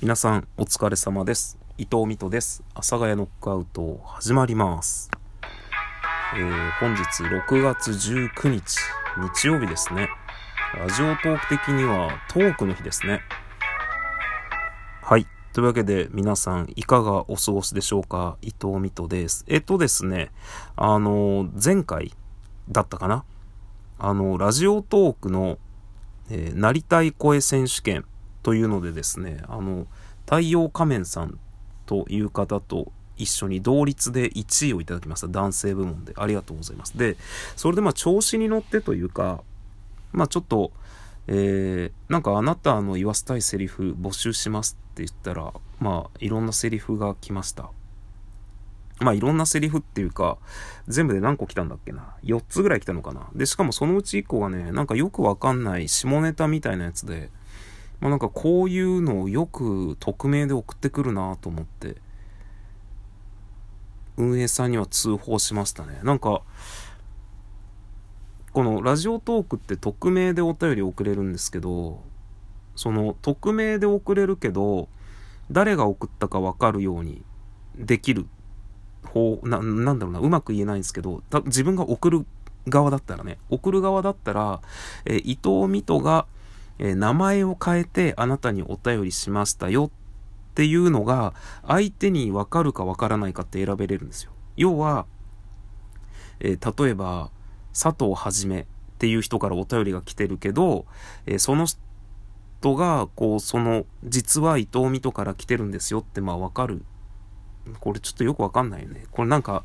[0.00, 1.58] 皆さんお疲れ様です。
[1.76, 2.62] 伊藤美斗です。
[2.74, 5.10] 阿佐ヶ谷ノックアウト始まります、
[6.36, 8.78] えー本日6月19日
[9.34, 10.08] 日曜日ですね。
[10.78, 13.22] ラジオトーク的にはトークの日ですね。
[15.02, 15.26] はい。
[15.52, 18.38] というわけで皆さんいかがお過ごしでしょうか？
[18.40, 19.44] 伊藤美斗です。
[19.48, 20.30] えっとですね
[20.76, 22.14] あの前回
[22.68, 23.24] だったかな？
[23.98, 25.58] あのラジオトークの、
[26.30, 28.04] えーなりたい声選手権
[28.42, 29.86] というのでですねあの
[30.24, 31.38] 太陽仮面さん
[31.86, 37.16] という方と一緒に同率で1位をいただきました男性部門でありがとうございますで
[37.56, 39.42] それでまあ調子に乗ってというか
[40.12, 40.72] まあちょっと
[41.26, 47.70] えーなんかあなたの言わせたいセリフ募集しますって言ったらまあいろんなセリフが来ました
[49.00, 50.38] まあいろんなセリフっていうか、
[50.88, 52.16] 全部で何個来たんだっけな。
[52.24, 53.28] 4つぐらい来たのかな。
[53.34, 57.30] で、しかもそのうち1個がね、なんかよくわかんない下ネタみたいなやつで、
[58.00, 61.96] まあなんかこういうのをよく匿名で送ってくるなと思って、
[64.16, 66.00] 運営さんには通報しましたね。
[66.02, 66.42] なんか、
[68.52, 72.02] このラジオトークって匿名でお便り送れるんですけど、
[72.74, 74.88] その匿名で送れるけど、
[75.50, 77.22] 誰が送ったかわかるように
[77.76, 78.26] できる
[79.04, 82.26] 方ななんだろうなうまく言えないんですけど自分が送る
[82.68, 84.60] 側だったらね送る側だったら、
[85.06, 86.26] えー伊藤美斗が、
[86.78, 89.90] えー名前を変えてあなたにお便りしましたよっ
[90.54, 91.34] ていうのが
[91.66, 95.06] 相手に分かるか分からないかって選べれるんですよ要は、
[96.40, 97.30] えー例えば
[97.72, 98.64] 佐藤はじめっ
[98.98, 100.86] ていう人からお便りが来てるけど、
[101.26, 106.82] えーその人がこうその実は伊藤美斗から来てるんですよってまあ分かる
[107.80, 109.04] これちょっとよくわかんないよね。
[109.10, 109.64] これなんか、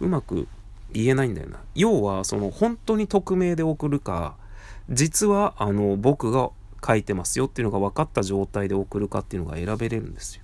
[0.00, 0.48] うまく
[0.92, 1.60] 言えないんだよな。
[1.74, 4.36] 要は、その、本当に匿名で送るか、
[4.88, 6.50] 実は、あの、僕が
[6.86, 10.42] 書いてますよっていうのが分かった状態で送るかっていうのが選べれるんですよ。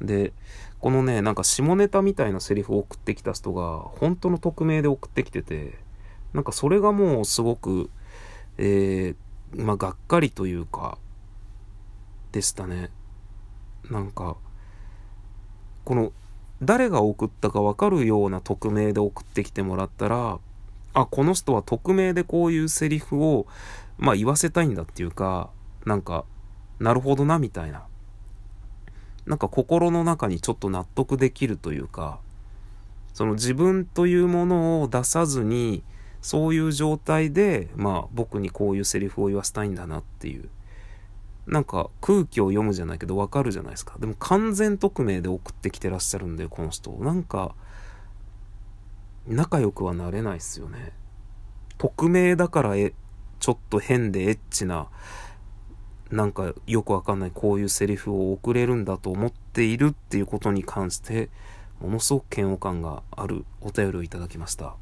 [0.00, 0.32] で、
[0.78, 5.78] このね、なんか下ネタみたいなセリフを送ってきた人が、本当の匿名で送ってきてて、
[6.32, 7.90] なんかそれがもうすごく、
[8.56, 10.96] えー、まあ、がっかりというか、
[12.32, 12.90] でしたね。
[13.90, 14.36] なんか、
[15.84, 16.12] この
[16.62, 20.38] 誰が送ったか分かるような匿名で送ってきてもらったら
[20.92, 23.46] あこの人は匿名でこういうセリフを
[23.98, 25.50] まあ言わせたいんだっていうか
[25.84, 26.24] なんか
[26.78, 27.84] なるほどなみたいな
[29.26, 32.18] なんか心の中にちょっと納得できるというか
[33.12, 35.82] その自分というものを出さずに
[36.22, 40.48] そういう状態でまあ僕にこういうセリフを言わせたいんだなっていう
[41.50, 43.96] なんか空気を読むじゃないけどわかるじゃないですか。
[43.98, 46.92] でも完全匿名で送ってきてらっしゃるんで、この人。
[46.92, 47.56] なんか、
[49.26, 50.92] 仲良くはなれないっすよね。
[51.78, 52.92] 匿名だからえ、
[53.38, 54.88] ちょっと変でエッチな、
[56.10, 61.30] なんかよくわかんないこういうセリフを送れるんだと思っているっていうことに関して、
[61.80, 64.74] ものすごく嫌悪感があるお便りをいただきました。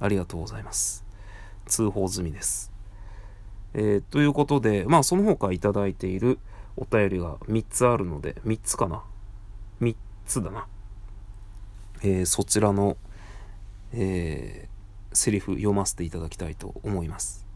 [0.00, 1.04] ありがとうございます。
[1.66, 2.72] 通報済みです。
[3.74, 6.38] えーということで、まあその他いただいている
[6.76, 9.02] お便りが3つあるので、3つかな
[9.80, 9.94] ?3
[10.26, 10.66] つだな。
[12.02, 12.96] えーそちらの、
[13.92, 14.72] えー
[15.14, 17.46] セリフ読ませていただきたいと思います。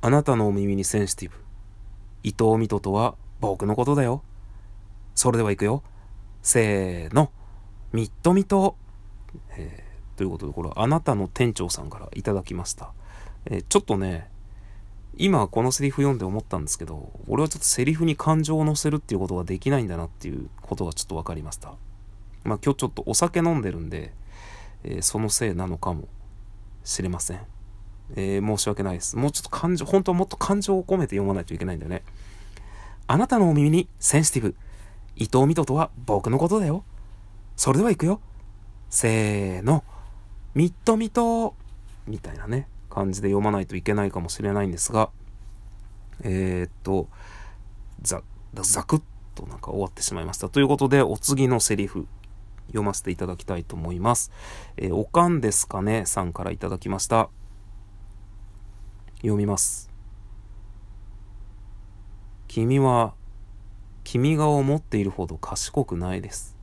[0.00, 1.36] あなたのお耳にセンシティブ。
[2.22, 4.22] 伊藤美斗とは僕のことだよ。
[5.16, 5.82] それでは行くよ。
[6.40, 7.32] せーの。
[7.92, 8.76] ミットミト。
[9.56, 12.92] えーということで、これはあなたの店長さんからいただきました。
[13.46, 14.30] えーちょっとね、
[15.16, 21.74] 今このセリフ読んで思ったんですけど、俺はちょっとセリフに感情を乗せるっていうことができないんだなっていうことがちょっと分かりました。
[22.44, 24.12] まあ今日ちょっとお酒飲んでるんで、
[24.84, 26.08] えーそのせいなのかも
[26.84, 27.40] しれません。
[28.16, 29.16] えー申し訳ないです。
[29.16, 32.02] もうちょっと感情、本当はもっと感情を込めて読まないといけないんだよね。
[33.06, 34.54] あなたのお耳にセンシティブ。
[35.16, 36.84] 伊藤美斗とは僕のことだよ。
[37.56, 38.20] それでは行くよ。
[38.90, 39.84] せーの。
[40.54, 41.54] ミットミト
[42.06, 45.10] みたいなね、感じで読まないといけないかもしれないんですが、
[46.22, 47.08] えー、っと、
[48.02, 48.22] ざ、
[48.54, 49.02] ざくっ
[49.34, 50.48] となんか終わってしまいました。
[50.48, 52.06] ということで、お次のセリフ、
[52.68, 54.30] 読ませていただきたいと思います。
[54.76, 57.30] えーおかんですかねさんからいただきました。
[59.16, 59.90] 読みます。
[62.46, 63.14] 君は、
[64.04, 66.56] 君が思っているほど賢くないです。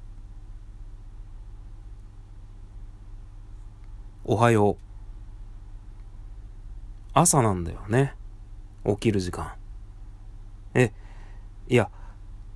[4.23, 4.77] おはよう。
[7.13, 8.15] 朝なんだよね。
[8.85, 9.53] 起きる時間。
[10.73, 10.91] え、
[11.67, 11.89] いや、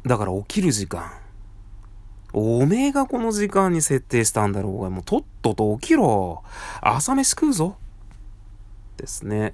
[0.04, 1.12] だから起きる時間。
[2.34, 6.44] おめえがこの時間に設定したんだろうが、もうとっとと起きろ。
[6.82, 7.78] 朝飯食うぞ。
[8.98, 9.54] ですね。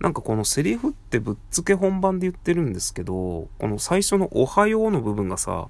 [0.00, 5.68] なんかこのセリフってぶっつけ本番で言ってるんですけど、この最初のおはようの部分がさ、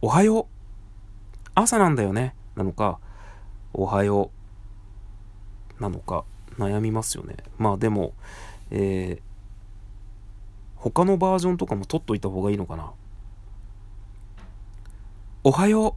[0.00, 0.46] おはよう
[1.56, 3.00] 朝なんだよねなのか、
[3.74, 4.30] おはよ
[5.78, 6.24] うなのか
[6.56, 7.34] 悩みますよね。
[7.58, 8.14] まあでも、
[8.70, 9.22] えー、
[10.76, 12.92] 他のバージョンとかも取っといた方がいいのかな。
[15.44, 15.96] おはよ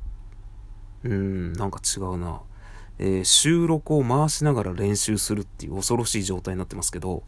[1.03, 2.41] ううーん、なんか違うな。
[2.99, 7.23] えー、収録を回しながら練習するっていう恐ろしい状態になってますけど、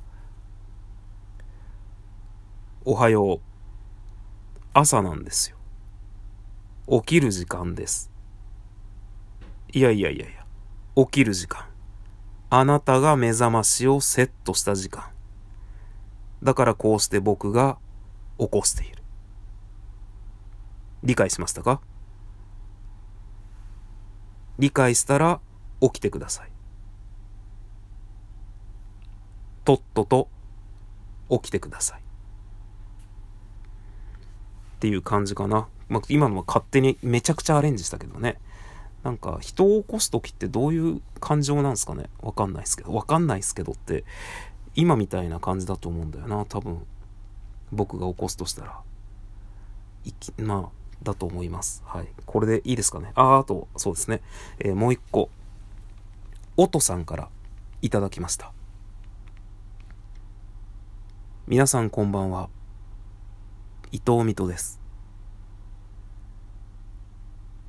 [2.86, 3.40] おはよう。
[4.74, 5.58] 朝なんですよ。
[7.02, 8.12] 起きる時間です。
[9.72, 10.46] いやいやいやいや、
[10.96, 11.66] 起きる時間。
[12.52, 15.06] あなたが目覚ましをセットした時間。
[16.44, 17.80] だからこうして僕が
[18.38, 19.02] 起こしている。
[21.02, 21.82] 理解しましたか？
[24.60, 25.40] 理解したら
[25.82, 26.50] 起きてください。
[29.66, 30.28] とっとと
[31.30, 32.00] 起きてください。
[32.00, 32.04] っ
[34.80, 35.68] ていう感じかな。
[35.90, 38.40] まあ、今のは勝手にめちゃくちゃアレンジしたけどね。
[39.04, 42.94] なんか人を起こす時ってどういう感情なんですかねわかんないですけど。
[42.94, 44.06] わかんないですけどって
[44.76, 46.46] 今みたいな感じだと思うんだよな。
[46.46, 46.86] 多分
[47.72, 48.80] 僕が起こすとしたら。
[50.06, 51.84] いきまあだと思います。
[51.86, 52.08] はい。
[52.26, 53.12] これでいいですかね。
[53.16, 54.22] あ、あと、そうですね。
[54.60, 55.30] えー、もう一個。
[56.56, 57.30] おとさんから
[57.82, 58.52] いただきました。
[61.48, 62.50] 皆さんこんばんは。
[63.92, 64.80] 伊藤美斗です。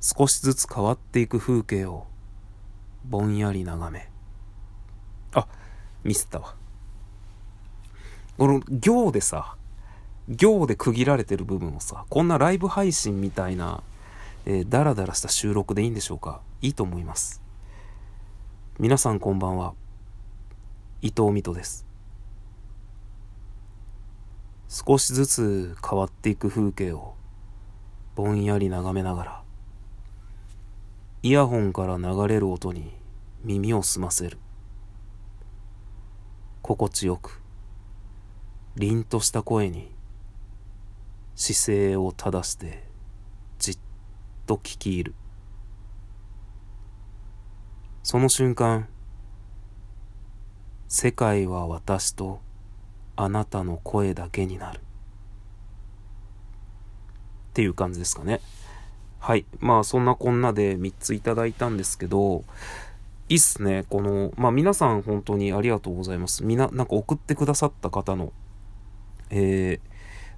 [0.01, 2.05] 少しずつ変わっていく風景を
[3.03, 4.09] ぼんやり眺め。
[5.33, 5.47] あ、
[6.03, 6.55] ミスったわ。
[8.37, 9.55] この行でさ、
[10.29, 13.83] 行で区切られてる部分をさ、こんなライブ配信みたいな、
[14.45, 16.41] えー、ダラダラした収録でいいんでしょうか？
[16.61, 17.41] いいと思います。
[18.79, 19.73] 皆さんこんばんは。
[21.01, 21.85] 伊藤美斗です。
[24.67, 27.13] 少しずつ変わっていく風景を
[28.15, 29.41] ぼんやり眺めながら
[31.21, 32.91] イヤホンから流れる音に
[33.43, 34.37] 耳を澄ませる
[36.61, 37.41] 心地よく
[38.75, 39.94] 凛とした声に
[41.35, 42.83] 姿勢を正して
[43.59, 43.77] じっ
[44.47, 45.15] と聞き入る
[48.03, 48.87] その瞬間
[50.87, 52.39] 世界は私と
[53.15, 54.79] あなたの声だけになる。
[54.79, 54.81] っ
[57.53, 58.41] ていう感じですかね。
[59.19, 59.45] はい。
[59.59, 62.43] まあそんなこんなで3ついただいたんですけど、
[63.29, 63.85] いいっすね。
[63.89, 66.43] この、まあ皆さん本当にありがとうございます。
[66.43, 68.33] みな、なんか送ってくださった方の、
[69.29, 69.94] えー、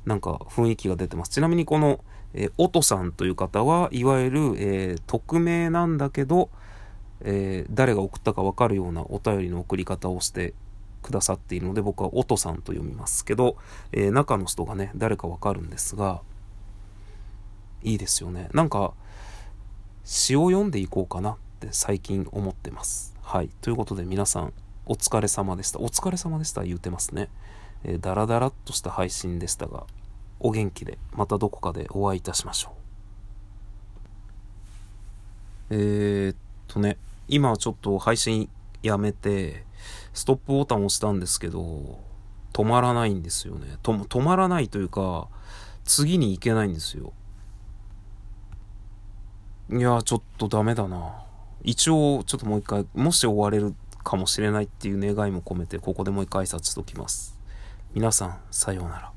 [0.07, 1.30] なんか雰囲気が出てます。
[1.31, 2.00] ちなみにこの、
[2.33, 6.50] えー、おとさんという方はいわゆる、えー、匿名なんだけど、
[7.21, 10.54] えー、誰が送ったかわかるようなお便りの送り方をして
[11.01, 13.57] くださっているので僕は音さんと読みますけど、
[13.92, 16.21] え、中の人がね誰かわかるんですが
[17.83, 18.50] いいですよね。
[18.54, 18.94] なんか
[20.06, 23.13] 詩を読んでいこうかなって最近思ってます。
[23.21, 23.50] はい。
[23.59, 24.54] ということで皆さん
[24.86, 25.80] お疲れ様でした。
[25.80, 27.30] お疲れ様でした言うてますね、
[27.83, 29.86] えー、ダラダラっとした配信でしたが
[30.39, 32.74] お元気でまたどこかでお会いいたしましょ
[35.72, 36.36] うえー、っ
[36.68, 36.98] とね
[37.28, 38.50] 今ちょっと配信
[38.84, 39.68] やめて
[40.18, 42.00] ストップボタン押したんですけど、
[42.54, 43.78] 止まらないんですよね。
[43.84, 45.28] 止まらないというか、
[45.83, 47.14] 次に行けないんですよ。
[49.71, 51.23] いや、ちょっとダメだな。
[51.64, 57.38] 一応、ちょっともう一回、もし終われるかもしれないっていう願いも込めて、ここでもう一回挨拶しときます。
[57.94, 59.17] 皆さん、さようなら。